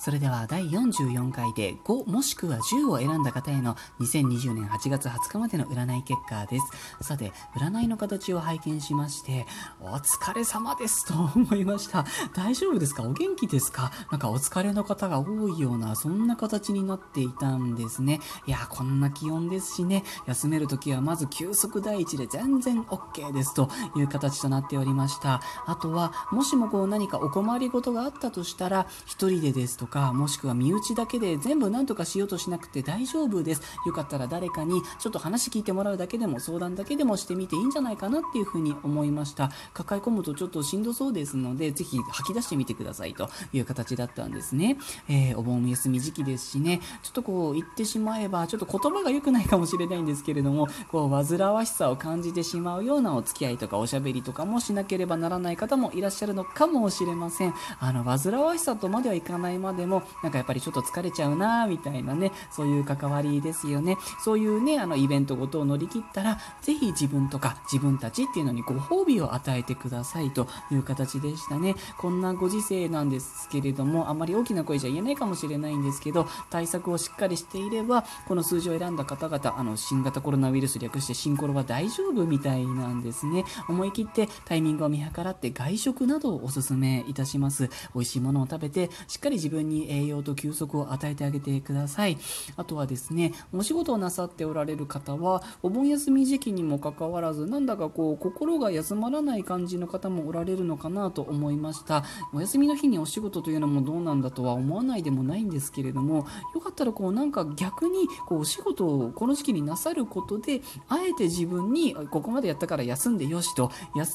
[0.00, 7.04] それでは第44回で5もしくは10を選んだ方への2020年8月20日までの占い結果です。
[7.04, 9.46] さて、占いの形を拝見しまして、
[9.78, 12.06] お疲れ様ですと思いました。
[12.34, 13.02] 大丈夫ですか？
[13.02, 13.92] お元気ですか？
[14.10, 18.20] なんかお疲れの方が多いような、そんな形になっていたんですね。
[18.46, 25.42] いや、こんな気温ですしね、休めるときはまず休息第一で全然 OK ですという形となっておりました。
[25.66, 33.62] あとは、もしもこう何かお困りごとがあったとしたら、一人でですとか、かもしくは身内だけで全部何とかしようとしなくて大丈夫です。
[33.86, 39.50] よかったら誰かにちょっと話聞いてもらうだけでも相談だけでもしてみていいんじゃないかなっていうふうに思いました。
[39.74, 44.78] 抱え込むとちょっとしんどそうですので、ぜひ吐き出してみてくださいという形だったんですね。
[45.08, 57.54] えー、お盆休み時期ですしね、ちょっとこう言ってしまえば、ちょっと言葉が良くないかもしれないんですけれども、こう煩わしさを感じてしまうようなお付き合いとかおしゃべりとかもしなければならない方もいらっしゃるのかもしれません。
[57.78, 63.96] あの、煩わしさとまではいかないまででも、なんかやっぱりちょっと疲れちゃうなみたいなね、そういう関わりですよね。
[64.22, 71.74] そういうね、あの、イベントごとを乗り切ったら、ぜひ自分とか自分たちっていうのにご褒美を与えてくださいという形でしたね。
[71.98, 83.44] こんなご時世なんですけれども、あまり大きな声じゃ言えないかもしれないんですけど、対策をしっかりしていれば、この数字を選んだ方々、あの、新型コロナウイルス略して新コロは大丈夫みたいなんですね。
[83.68, 87.70] 思い切ってタイミングを見計らって外食などをお勧めいたします。
[87.94, 92.18] 美味しいものを食べて、しっかり自分に栄養と休息を与えてあげてください。
[92.56, 102.04] あとはですね、お仕事をなさっておられる方は、お盆休み時期にもかかわらず、なんだかこう、心が休まらない感じの方もおられるのかなと思いました。
[102.34, 113.70] お休みの日にお仕事というのもどうなんだとは思わないでもないんですけれども、よかったらこう、なんか逆に、こう、お仕事をこの時期になさることで、あえて自分に、ここまでやったから休んでよしと、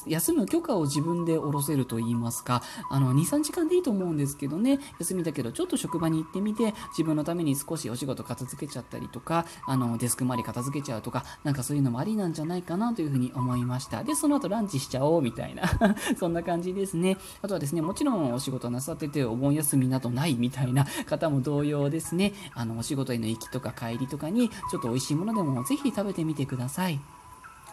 [0.08, 14.04] 休む許可を自分で下ろせると言いますか、あの、2、3時間でいいと思うんですけどね、休みだけど、ちょっと職場に行ってみて、自分のために少しお仕事片付けちゃったりとか、あの、デスク周り片付けちゃうとか、なんかそういうのもありなんじゃないかなというふうに思いました。
[14.04, 15.64] で、その後ランチしちゃおうみたいな
[16.18, 17.18] そんな感じですね。
[17.42, 27.00] あとはですね、もちろんお仕事なさっててお盆休みなどないみたいな方も同様ですね、あの、お仕事への行きとか帰りとかに、ちょっと美味しいものでもぜひ食べてみてください。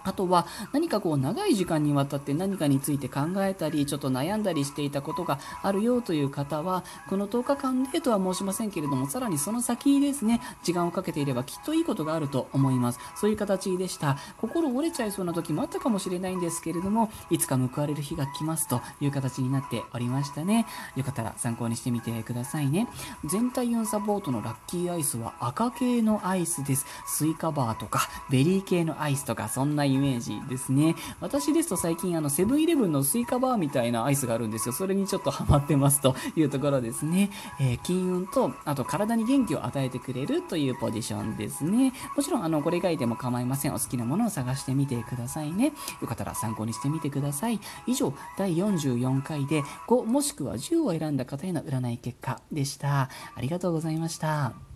[0.05, 12.99] あとは何かこう長い時間にわたって何かについて考えたりちょっと悩んだりしていたことがあるよという方はこの10日間でとは申しませんけれどもさらにその先ですね時間をかけていればきっといいことがあると思います。
[13.17, 14.17] そういう形でした。
[14.39, 20.67] 心折れちゃいそうな時もあったかもしれないんですけれどもいつか報われる日が来ますという形になっておりましたね。
[20.97, 22.89] よかったら参考にしてみてくださいね。
[23.25, 26.87] 全体運サポートのラッキーアイスは赤系のアイスです。
[27.07, 30.95] スイカバーとかベリー系のアイスとかそんなイメージですね。
[31.21, 34.73] 私ですと最近あのセブンイレブンのスイカバーみたいなアイスがあるんですよ。
[34.73, 37.31] それにちょっとハマってますというところですね。
[37.61, 41.93] えー、金運と、あと体に元気を与えてくれるというポジションですね。
[42.17, 43.75] もちろんあのこれ以外でも構いません。
[43.75, 45.73] お好きなものを探してみてくださいね。
[46.01, 47.61] よかったら参考にしてみてください。
[47.87, 53.09] 以上、第44回で5もしくは10を選んだ方への占い結果でした。
[53.35, 54.72] ありがとうございました。